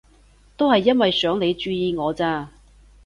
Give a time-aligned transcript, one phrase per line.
[0.57, 2.49] 都係因為想你注意我咋